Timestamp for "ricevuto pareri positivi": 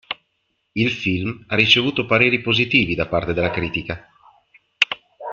1.55-2.95